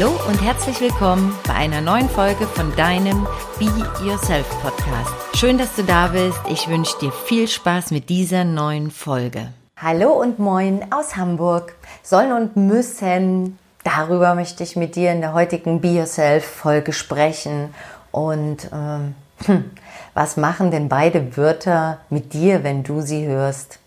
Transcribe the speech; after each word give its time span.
Hallo 0.00 0.18
und 0.28 0.40
herzlich 0.40 0.80
willkommen 0.80 1.34
bei 1.46 1.52
einer 1.52 1.82
neuen 1.82 2.08
Folge 2.08 2.46
von 2.46 2.74
deinem 2.74 3.26
Be 3.58 3.66
Yourself 4.02 4.48
Podcast. 4.62 5.12
Schön, 5.34 5.58
dass 5.58 5.76
du 5.76 5.84
da 5.84 6.06
bist. 6.06 6.40
Ich 6.48 6.68
wünsche 6.68 6.98
dir 7.00 7.12
viel 7.12 7.46
Spaß 7.46 7.90
mit 7.90 8.08
dieser 8.08 8.44
neuen 8.44 8.90
Folge. 8.90 9.48
Hallo 9.76 10.12
und 10.12 10.38
moin 10.38 10.86
aus 10.90 11.16
Hamburg. 11.16 11.74
Sollen 12.02 12.32
und 12.32 12.56
müssen. 12.56 13.58
Darüber 13.84 14.34
möchte 14.34 14.62
ich 14.62 14.74
mit 14.74 14.96
dir 14.96 15.12
in 15.12 15.20
der 15.20 15.34
heutigen 15.34 15.82
Be 15.82 15.88
Yourself 15.88 16.46
Folge 16.46 16.94
sprechen. 16.94 17.74
Und 18.10 18.70
ähm, 18.72 19.14
hm, 19.44 19.70
was 20.14 20.38
machen 20.38 20.70
denn 20.70 20.88
beide 20.88 21.36
Wörter 21.36 21.98
mit 22.08 22.32
dir, 22.32 22.64
wenn 22.64 22.84
du 22.84 23.02
sie 23.02 23.26
hörst? 23.26 23.78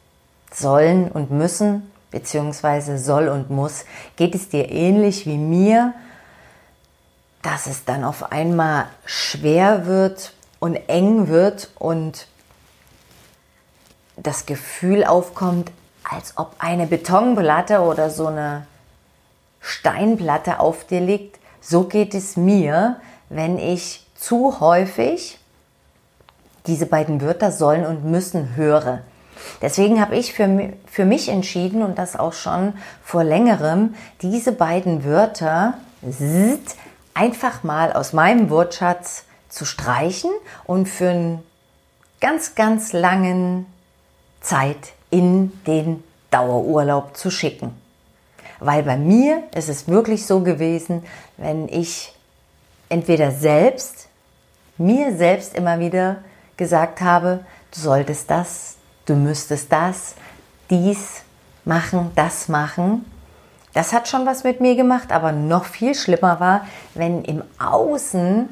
Sollen 0.52 1.08
und 1.08 1.32
müssen 1.32 1.92
beziehungsweise 2.14 2.98
soll 2.98 3.28
und 3.28 3.50
muss, 3.50 3.84
geht 4.16 4.36
es 4.36 4.48
dir 4.48 4.72
ähnlich 4.72 5.26
wie 5.26 5.38
mir, 5.38 5.94
dass 7.42 7.66
es 7.68 7.84
dann 7.84 8.06
auf 8.06 8.32
einmal 8.32 8.86
schwer 9.04 9.86
wird 9.86 10.32
und 10.60 10.76
eng 10.88 11.28
wird 11.28 11.72
und 11.78 12.28
das 14.16 14.46
Gefühl 14.46 15.04
aufkommt, 15.04 15.72
als 16.04 16.38
ob 16.38 16.56
eine 16.60 16.86
Betonplatte 16.86 17.82
oder 17.82 18.10
so 18.10 18.28
eine 18.28 18.68
Steinplatte 19.60 20.60
auf 20.60 20.86
dir 20.86 21.02
liegt. 21.02 21.40
So 21.62 21.86
geht 21.86 22.14
es 22.14 22.38
mir, 22.38 22.98
wenn 23.30 23.58
ich 23.58 24.06
zu 24.16 24.60
häufig 24.60 25.40
diese 26.68 26.86
beiden 26.86 27.22
Wörter 27.22 27.52
sollen 27.52 27.86
und 27.86 28.06
müssen 28.06 28.56
höre. 28.56 29.02
Deswegen 29.62 30.02
habe 30.02 30.16
ich 30.16 30.34
für, 30.34 30.74
für 30.86 31.06
mich 31.06 31.30
entschieden 31.30 31.84
und 31.84 31.98
das 31.98 32.16
auch 32.16 32.34
schon 32.34 32.74
vor 33.04 33.24
längerem, 33.24 33.96
diese 34.22 34.52
beiden 34.52 35.06
Wörter 35.06 35.76
einfach 37.14 37.64
mal 37.64 37.94
aus 37.94 38.14
meinem 38.14 38.50
Wortschatz 38.50 39.26
zu 39.50 39.66
streichen 39.66 40.32
und 40.66 40.88
für 40.88 41.10
einen 41.10 41.44
ganz, 42.20 42.56
ganz 42.56 42.94
langen 42.94 43.66
Zeit 44.42 44.94
in 45.10 45.52
den 45.68 46.04
Dauerurlaub 46.32 47.16
zu 47.16 47.30
schicken. 47.30 47.74
Weil 48.60 48.84
bei 48.84 48.98
mir 48.98 49.44
ist 49.56 49.70
es 49.70 49.88
wirklich 49.88 50.26
so 50.26 50.40
gewesen, 50.42 51.04
wenn 51.38 51.68
ich 51.68 52.14
entweder 52.90 53.32
selbst, 53.32 54.08
mir 54.78 55.16
selbst 55.16 55.56
immer 55.56 55.80
wieder 55.80 56.18
gesagt 56.58 57.02
habe, 57.02 57.46
du 57.74 57.80
solltest 57.80 58.30
das, 58.30 58.78
du 59.06 59.16
müsstest 59.16 59.72
das, 59.72 60.16
dies 60.70 61.22
machen, 61.66 62.12
das 62.16 62.48
machen. 62.48 63.06
Das 63.74 63.92
hat 63.92 64.08
schon 64.08 64.26
was 64.26 64.44
mit 64.44 64.62
mir 64.62 64.76
gemacht, 64.76 65.12
aber 65.12 65.32
noch 65.32 65.66
viel 65.66 65.96
schlimmer 65.96 66.40
war, 66.40 66.68
wenn 66.94 67.24
im 67.24 67.44
Außen 67.60 68.50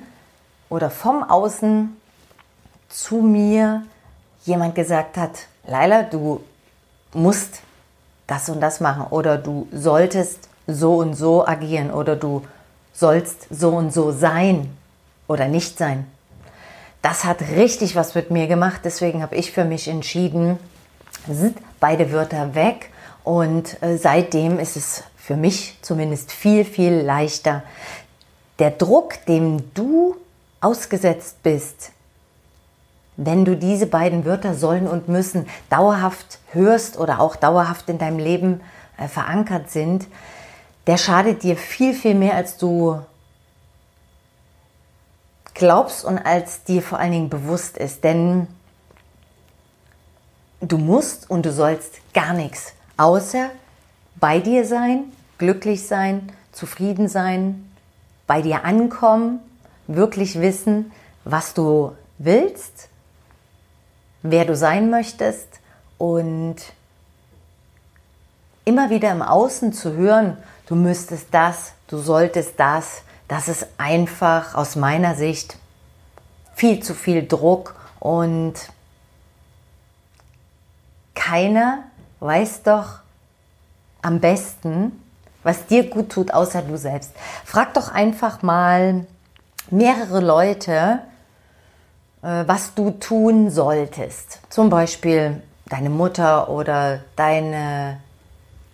oder 0.69 0.89
vom 0.89 1.23
Außen 1.23 1.95
zu 2.89 3.15
mir 3.17 3.83
jemand 4.45 4.75
gesagt 4.75 5.17
hat, 5.17 5.31
Leila, 5.67 6.03
du 6.03 6.41
musst 7.13 7.61
das 8.25 8.49
und 8.49 8.61
das 8.61 8.79
machen 8.79 9.05
oder 9.09 9.37
du 9.37 9.67
solltest 9.71 10.49
so 10.65 10.97
und 10.97 11.13
so 11.13 11.45
agieren 11.45 11.91
oder 11.91 12.15
du 12.15 12.43
sollst 12.93 13.47
so 13.49 13.69
und 13.69 13.93
so 13.93 14.11
sein 14.11 14.75
oder 15.27 15.47
nicht 15.47 15.77
sein 15.77 16.07
das 17.01 17.23
hat 17.23 17.41
richtig 17.55 17.95
was 17.95 18.15
mit 18.15 18.31
mir 18.31 18.47
gemacht. 18.47 18.81
Deswegen 18.83 19.21
habe 19.21 19.35
ich 19.35 19.51
für 19.51 19.65
mich 19.65 19.87
entschieden, 19.87 20.57
beide 21.79 22.11
Wörter 22.11 22.55
weg. 22.55 22.89
Und 23.23 23.81
äh, 23.81 23.97
seitdem 23.97 24.59
ist 24.59 24.75
es 24.75 25.03
für 25.17 25.35
mich 25.35 25.77
zumindest 25.81 26.31
viel, 26.31 26.65
viel 26.65 26.93
leichter. 26.93 27.63
Der 28.59 28.71
Druck, 28.71 29.25
dem 29.27 29.73
du 29.73 30.15
ausgesetzt 30.59 31.43
bist, 31.43 31.91
wenn 33.17 33.45
du 33.45 33.55
diese 33.55 33.87
beiden 33.87 34.25
Wörter 34.25 34.55
sollen 34.55 34.87
und 34.87 35.07
müssen 35.07 35.47
dauerhaft 35.69 36.39
hörst 36.53 36.97
oder 36.97 37.19
auch 37.19 37.35
dauerhaft 37.35 37.89
in 37.89 37.97
deinem 37.97 38.19
Leben 38.19 38.61
äh, 38.97 39.07
verankert 39.07 39.69
sind, 39.69 40.07
der 40.87 40.97
schadet 40.97 41.43
dir 41.43 41.57
viel, 41.57 41.93
viel 41.93 42.15
mehr, 42.15 42.35
als 42.35 42.57
du 42.57 42.99
glaubst 45.53 46.05
und 46.05 46.17
als 46.17 46.63
dir 46.63 46.81
vor 46.81 46.99
allen 46.99 47.11
Dingen 47.11 47.29
bewusst 47.29 47.77
ist. 47.77 48.03
Denn 48.03 48.47
du 50.61 50.77
musst 50.77 51.29
und 51.29 51.45
du 51.45 51.51
sollst 51.51 51.95
gar 52.13 52.33
nichts, 52.33 52.73
außer 52.97 53.49
bei 54.15 54.39
dir 54.39 54.65
sein, 54.65 55.05
glücklich 55.37 55.87
sein, 55.87 56.31
zufrieden 56.51 57.07
sein, 57.07 57.71
bei 58.27 58.41
dir 58.41 58.63
ankommen, 58.63 59.39
wirklich 59.87 60.39
wissen, 60.39 60.91
was 61.23 61.53
du 61.53 61.95
willst, 62.17 62.89
wer 64.21 64.45
du 64.45 64.55
sein 64.55 64.89
möchtest 64.89 65.47
und 65.97 66.57
immer 68.65 68.89
wieder 68.89 69.11
im 69.11 69.21
Außen 69.21 69.73
zu 69.73 69.93
hören, 69.93 70.37
du 70.67 70.75
müsstest 70.75 71.27
das, 71.31 71.73
du 71.87 71.97
solltest 71.97 72.59
das, 72.59 73.01
das 73.31 73.47
ist 73.47 73.65
einfach 73.77 74.55
aus 74.55 74.75
meiner 74.75 75.15
Sicht 75.15 75.55
viel 76.53 76.83
zu 76.83 76.93
viel 76.93 77.25
Druck 77.25 77.75
und 78.01 78.55
keiner 81.15 81.85
weiß 82.19 82.63
doch 82.63 82.99
am 84.01 84.19
besten, 84.19 85.01
was 85.43 85.65
dir 85.65 85.89
gut 85.89 86.09
tut, 86.09 86.33
außer 86.33 86.61
du 86.61 86.77
selbst. 86.77 87.13
Frag 87.45 87.73
doch 87.73 87.89
einfach 87.93 88.41
mal 88.41 89.07
mehrere 89.69 90.19
Leute, 90.19 90.99
äh, 92.23 92.43
was 92.45 92.73
du 92.75 92.91
tun 92.91 93.49
solltest. 93.49 94.41
Zum 94.49 94.69
Beispiel 94.69 95.41
deine 95.67 95.89
Mutter 95.89 96.49
oder 96.49 96.99
deine 97.15 98.01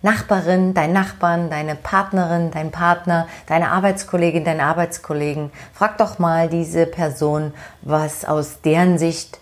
Nachbarin, 0.08 0.72
dein 0.72 0.94
Nachbarn, 0.94 1.50
deine 1.50 1.74
Partnerin, 1.74 2.50
dein 2.50 2.70
Partner, 2.70 3.28
deine 3.44 3.70
Arbeitskollegin, 3.72 4.42
dein 4.42 4.58
Arbeitskollegen. 4.58 5.50
Frag 5.74 5.98
doch 5.98 6.18
mal 6.18 6.48
diese 6.48 6.86
Person, 6.86 7.52
was 7.82 8.24
aus 8.24 8.62
deren 8.62 8.96
Sicht 8.96 9.38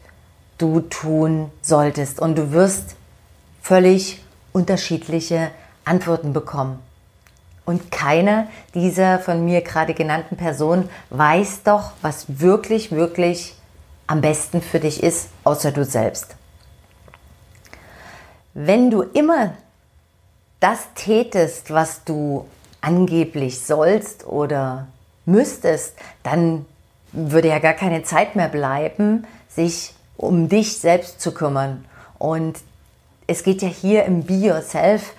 du 0.59 0.81
tun 0.81 1.53
solltest. 1.63 2.19
Und 2.19 2.37
du 2.37 2.51
wirst 2.51 2.97
völlig 3.63 4.25
unterschiedliche 4.53 5.53
Antworten 5.85 6.33
bekommen. 6.33 6.81
Und 7.65 7.93
keine 7.93 8.49
dieser 8.75 9.21
von 9.21 9.45
mir 9.45 9.61
gerade 9.61 9.95
genannten 9.95 10.37
Personen 10.37 10.89
weiß 11.11 11.63
doch, 11.63 11.93
was 12.03 12.41
wirklich, 12.41 12.91
wirklich 12.91 13.55
am 14.09 14.21
besten 14.21 14.61
für 14.61 14.81
dich 14.81 15.01
ist, 15.01 15.29
außer 15.45 15.71
du 15.71 15.85
selbst. 15.85 16.35
Wenn 18.53 18.91
du 18.91 19.03
immer 19.03 19.53
das 20.61 20.81
tätest, 20.95 21.71
was 21.71 22.05
du 22.05 22.47
angeblich 22.81 23.61
sollst 23.61 24.27
oder 24.27 24.87
müsstest, 25.25 25.95
dann 26.23 26.67
würde 27.13 27.49
ja 27.49 27.59
gar 27.59 27.73
keine 27.73 28.03
Zeit 28.03 28.37
mehr 28.37 28.49
bleiben, 28.49 29.27
sich 29.49 29.95
um 30.17 30.49
dich 30.49 30.79
selbst 30.79 31.21
zu 31.21 31.33
kümmern. 31.33 31.85
Und 32.19 32.59
es 33.27 33.43
geht 33.43 33.63
ja 33.63 33.69
hier 33.69 34.05
im 34.05 34.25
Be 34.25 34.35
Yourself 34.35 35.15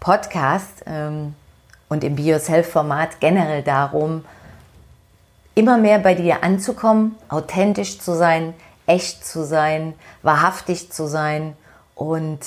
Podcast 0.00 0.82
ähm, 0.86 1.34
und 1.88 2.04
im 2.04 2.16
Be 2.16 2.22
Yourself 2.22 2.70
Format 2.70 3.20
generell 3.20 3.62
darum, 3.62 4.24
immer 5.54 5.78
mehr 5.78 5.98
bei 5.98 6.14
dir 6.14 6.42
anzukommen, 6.42 7.16
authentisch 7.28 7.98
zu 7.98 8.14
sein, 8.16 8.54
echt 8.86 9.24
zu 9.24 9.44
sein, 9.44 9.94
wahrhaftig 10.22 10.90
zu 10.90 11.06
sein 11.06 11.56
und 11.94 12.40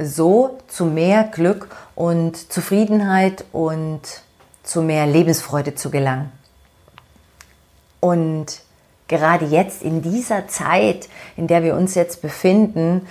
so 0.00 0.58
zu 0.68 0.86
mehr 0.86 1.24
Glück 1.24 1.68
und 1.94 2.52
Zufriedenheit 2.52 3.44
und 3.52 4.00
zu 4.62 4.82
mehr 4.82 5.06
Lebensfreude 5.06 5.74
zu 5.74 5.90
gelangen. 5.90 6.32
Und 8.00 8.62
gerade 9.08 9.44
jetzt 9.44 9.82
in 9.82 10.00
dieser 10.00 10.48
Zeit, 10.48 11.08
in 11.36 11.46
der 11.46 11.62
wir 11.62 11.74
uns 11.74 11.94
jetzt 11.94 12.22
befinden, 12.22 13.06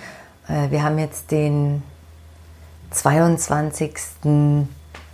äh, 0.48 0.70
wir 0.70 0.82
haben 0.82 0.98
jetzt 0.98 1.30
den 1.30 1.82
22. 2.90 3.92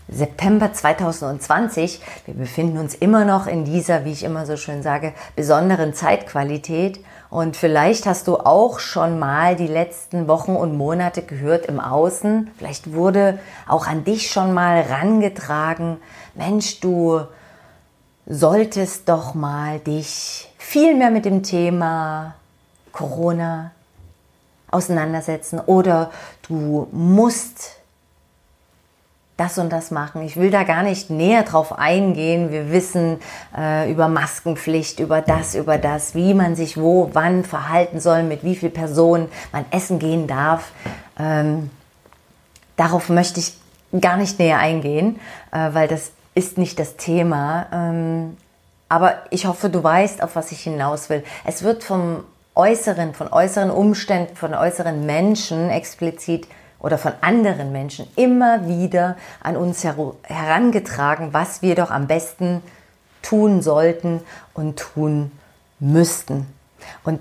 September 0.08 0.73
2020. 0.73 2.00
Wir 2.26 2.35
befinden 2.35 2.79
uns 2.79 2.94
immer 2.94 3.25
noch 3.25 3.47
in 3.47 3.64
dieser, 3.64 4.05
wie 4.05 4.12
ich 4.12 4.23
immer 4.23 4.47
so 4.47 4.56
schön 4.56 4.82
sage, 4.82 5.12
besonderen 5.35 5.94
Zeitqualität. 5.94 7.00
Und 7.29 7.56
vielleicht 7.56 8.06
hast 8.06 8.29
du 8.29 8.37
auch 8.37 8.79
schon 8.79 9.19
mal 9.19 9.56
die 9.56 9.67
letzten 9.67 10.29
Wochen 10.29 10.55
und 10.55 10.76
Monate 10.76 11.23
gehört 11.23 11.67
im 11.67 11.81
Außen. 11.81 12.50
Vielleicht 12.56 12.93
wurde 12.93 13.38
auch 13.67 13.87
an 13.87 14.05
dich 14.05 14.31
schon 14.31 14.55
mal 14.55 14.82
rangetragen, 14.82 15.99
Mensch, 16.35 16.81
du 16.81 17.23
solltest 18.26 19.08
doch 19.08 19.35
mal 19.35 19.79
dich 19.79 20.53
viel 20.58 20.94
mehr 20.94 21.11
mit 21.11 21.25
dem 21.25 21.43
Thema 21.43 22.35
Corona 22.93 23.70
auseinandersetzen 24.70 25.61
oder 25.61 26.11
du 26.47 26.88
musst 26.93 27.76
das 29.36 29.58
und 29.58 29.70
das 29.70 29.90
machen. 29.90 30.22
Ich 30.22 30.36
will 30.36 30.50
da 30.50 30.62
gar 30.62 30.82
nicht 30.82 31.10
näher 31.10 31.42
drauf 31.42 31.78
eingehen. 31.78 32.50
Wir 32.50 32.70
wissen 32.70 33.18
äh, 33.56 33.90
über 33.90 34.08
Maskenpflicht, 34.08 34.98
über 34.98 35.20
das, 35.20 35.54
über 35.54 35.76
das, 35.76 36.14
wie 36.14 36.32
man 36.32 36.56
sich 36.56 36.80
wo, 36.80 37.10
wann 37.12 37.44
verhalten 37.44 38.00
soll, 38.00 38.22
mit 38.22 38.44
wie 38.44 38.56
vielen 38.56 38.72
Personen 38.72 39.28
man 39.52 39.66
essen 39.70 39.98
gehen 39.98 40.26
darf. 40.26 40.72
Ähm, 41.18 41.70
darauf 42.76 43.10
möchte 43.10 43.40
ich 43.40 43.58
gar 44.00 44.16
nicht 44.16 44.38
näher 44.38 44.58
eingehen, 44.58 45.20
äh, 45.52 45.68
weil 45.72 45.86
das 45.86 46.12
ist 46.34 46.56
nicht 46.56 46.78
das 46.78 46.96
Thema. 46.96 47.66
Ähm, 47.72 48.36
aber 48.88 49.16
ich 49.30 49.46
hoffe, 49.46 49.68
du 49.68 49.82
weißt, 49.82 50.22
auf 50.22 50.36
was 50.36 50.52
ich 50.52 50.60
hinaus 50.60 51.10
will. 51.10 51.24
Es 51.44 51.62
wird 51.62 51.84
vom 51.84 52.24
Äußeren, 52.54 53.12
von 53.12 53.30
äußeren 53.30 53.70
Umständen, 53.70 54.34
von 54.34 54.54
äußeren 54.54 55.04
Menschen 55.04 55.68
explizit 55.68 56.48
oder 56.78 56.99
von 56.99 57.12
anderen 57.20 57.73
Menschen 57.73 58.06
immer 58.17 58.69
wieder 58.69 59.17
an 59.43 59.56
uns 59.56 59.84
herangetragen, 59.84 61.32
was 61.32 61.62
wir 61.62 61.75
doch 61.75 61.90
am 61.90 62.06
besten 62.06 62.62
tun 63.23 63.62
sollten 63.62 64.20
und 64.55 64.78
tun 64.78 65.32
müssten. 65.81 66.46
Und 67.05 67.20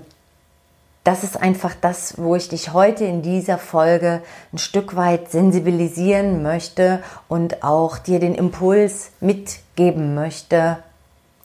das 1.06 1.22
ist 1.22 1.40
einfach 1.40 1.74
das, 1.80 2.18
wo 2.18 2.34
ich 2.34 2.48
dich 2.48 2.72
heute 2.72 3.04
in 3.04 3.22
dieser 3.22 3.58
Folge 3.58 4.22
ein 4.52 4.58
Stück 4.58 4.96
weit 4.96 5.30
sensibilisieren 5.30 6.42
möchte 6.42 7.00
und 7.28 7.62
auch 7.62 7.98
dir 7.98 8.18
den 8.18 8.34
Impuls 8.34 9.10
mitgeben 9.20 10.16
möchte. 10.16 10.78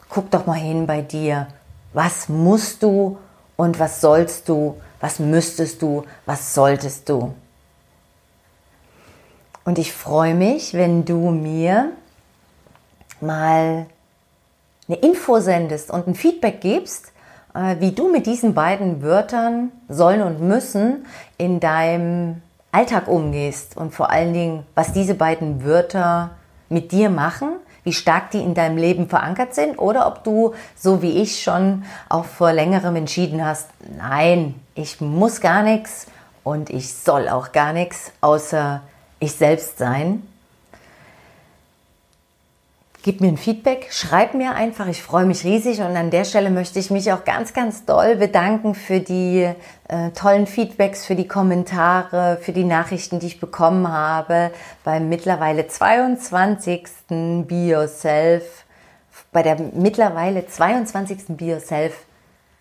Guck 0.09 0.31
doch 0.31 0.47
mal 0.47 0.53
hin 0.53 0.87
bei 0.87 1.01
dir. 1.01 1.47
Was 1.93 2.27
musst 2.27 2.81
du 2.81 3.19
und 3.55 3.79
was 3.79 4.01
sollst 4.01 4.49
du? 4.49 4.81
Was 4.99 5.19
müsstest 5.19 5.81
du? 5.83 6.05
Was 6.25 6.55
solltest 6.55 7.07
du? 7.07 7.33
Und 9.71 9.79
ich 9.79 9.93
freue 9.93 10.35
mich, 10.35 10.73
wenn 10.73 11.05
du 11.05 11.29
mir 11.29 11.93
mal 13.21 13.85
eine 14.89 14.97
Info 14.97 15.39
sendest 15.39 15.91
und 15.91 16.07
ein 16.07 16.13
Feedback 16.13 16.59
gibst, 16.59 17.13
äh, 17.55 17.77
wie 17.79 17.93
du 17.93 18.11
mit 18.11 18.25
diesen 18.25 18.53
beiden 18.53 19.01
Wörtern 19.01 19.71
sollen 19.87 20.23
und 20.23 20.41
müssen 20.41 21.05
in 21.37 21.61
deinem 21.61 22.41
Alltag 22.73 23.07
umgehst 23.07 23.77
und 23.77 23.93
vor 23.95 24.09
allen 24.09 24.33
Dingen, 24.33 24.65
was 24.75 24.91
diese 24.91 25.15
beiden 25.15 25.63
Wörter 25.63 26.31
mit 26.67 26.91
dir 26.91 27.09
machen, 27.09 27.51
wie 27.85 27.93
stark 27.93 28.31
die 28.31 28.41
in 28.41 28.53
deinem 28.53 28.75
Leben 28.75 29.07
verankert 29.07 29.55
sind 29.55 29.79
oder 29.79 30.05
ob 30.05 30.25
du, 30.25 30.53
so 30.75 31.01
wie 31.01 31.21
ich 31.21 31.41
schon 31.41 31.85
auch 32.09 32.25
vor 32.25 32.51
längerem 32.51 32.97
entschieden 32.97 33.45
hast, 33.45 33.69
nein, 33.97 34.55
ich 34.75 34.99
muss 34.99 35.39
gar 35.39 35.63
nichts 35.63 36.07
und 36.43 36.69
ich 36.69 36.93
soll 36.93 37.29
auch 37.29 37.53
gar 37.53 37.71
nichts, 37.71 38.11
außer 38.19 38.81
ich 39.21 39.33
selbst 39.33 39.77
sein. 39.77 40.27
Gib 43.03 43.19
mir 43.19 43.29
ein 43.29 43.37
Feedback, 43.37 43.87
schreib 43.89 44.35
mir 44.35 44.53
einfach, 44.53 44.87
ich 44.87 45.01
freue 45.01 45.25
mich 45.25 45.43
riesig 45.43 45.79
und 45.79 45.95
an 45.95 46.11
der 46.11 46.23
Stelle 46.23 46.51
möchte 46.51 46.77
ich 46.77 46.91
mich 46.91 47.11
auch 47.11 47.23
ganz, 47.23 47.51
ganz 47.53 47.85
doll 47.85 48.15
bedanken 48.15 48.75
für 48.75 48.99
die 48.99 49.49
äh, 49.87 50.11
tollen 50.11 50.45
Feedbacks, 50.45 51.05
für 51.07 51.15
die 51.15 51.27
Kommentare, 51.27 52.37
für 52.41 52.51
die 52.51 52.63
Nachrichten, 52.63 53.19
die 53.19 53.25
ich 53.25 53.39
bekommen 53.39 53.87
habe 53.87 54.51
beim 54.83 55.09
mittlerweile 55.09 55.67
22. 55.67 56.83
Be 57.47 57.69
Yourself, 57.69 58.65
bei 59.31 59.41
der 59.41 59.57
mittlerweile 59.73 60.45
22. 60.45 61.37
Be 61.37 61.45
Yourself 61.45 62.05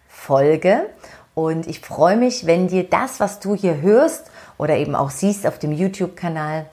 Folge. 0.08 0.86
Und 1.42 1.66
ich 1.66 1.80
freue 1.80 2.18
mich, 2.18 2.44
wenn 2.44 2.68
dir 2.68 2.84
das, 2.84 3.18
was 3.18 3.40
du 3.40 3.54
hier 3.54 3.80
hörst 3.80 4.30
oder 4.58 4.76
eben 4.76 4.94
auch 4.94 5.08
siehst 5.08 5.46
auf 5.46 5.58
dem 5.58 5.72
YouTube-Kanal, 5.72 6.66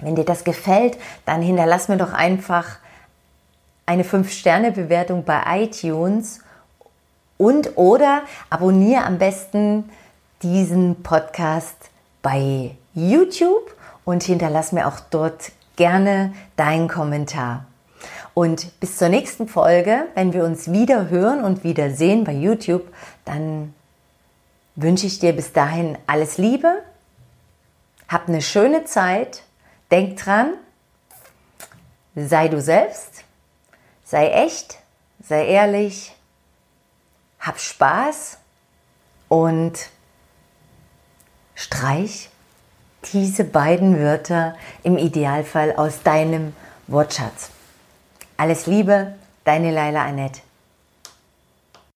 wenn 0.00 0.14
dir 0.14 0.24
das 0.24 0.44
gefällt, 0.44 0.96
dann 1.26 1.42
hinterlass 1.42 1.88
mir 1.88 1.96
doch 1.96 2.12
einfach 2.12 2.76
eine 3.86 4.04
5-Sterne-Bewertung 4.04 5.24
bei 5.24 5.64
iTunes 5.64 6.38
und 7.38 7.76
oder 7.76 8.22
abonniere 8.50 9.04
am 9.04 9.18
besten 9.18 9.90
diesen 10.42 11.02
Podcast 11.02 11.90
bei 12.22 12.76
YouTube 12.94 13.74
und 14.04 14.22
hinterlass 14.22 14.70
mir 14.70 14.86
auch 14.86 15.00
dort 15.10 15.50
gerne 15.74 16.32
deinen 16.54 16.86
Kommentar. 16.86 17.66
Und 18.32 18.78
bis 18.78 18.96
zur 18.96 19.08
nächsten 19.08 19.48
Folge, 19.48 20.06
wenn 20.14 20.32
wir 20.32 20.44
uns 20.44 20.70
wieder 20.70 21.10
hören 21.10 21.42
und 21.42 21.64
wieder 21.64 21.90
sehen 21.90 22.22
bei 22.22 22.32
YouTube, 22.32 22.86
dann 23.24 23.74
wünsche 24.82 25.06
ich 25.06 25.18
dir 25.18 25.32
bis 25.32 25.52
dahin 25.52 25.98
alles 26.06 26.38
Liebe 26.38 26.82
hab 28.08 28.28
eine 28.28 28.42
schöne 28.42 28.84
Zeit. 28.84 29.42
Denk 29.90 30.18
dran, 30.18 30.54
sei 32.14 32.48
du 32.48 32.60
selbst, 32.60 33.24
sei 34.04 34.30
echt, 34.30 34.78
sei 35.22 35.46
ehrlich, 35.46 36.14
hab 37.40 37.58
Spaß 37.58 38.38
und 39.28 39.90
streich 41.54 42.28
diese 43.12 43.44
beiden 43.44 43.98
Wörter 43.98 44.56
im 44.82 44.98
Idealfall 44.98 45.74
aus 45.76 46.02
deinem 46.02 46.54
Wortschatz. 46.86 47.50
Alles 48.36 48.66
Liebe, 48.66 49.14
deine 49.44 49.70
Leila 49.70 50.04
Annette. 50.04 50.40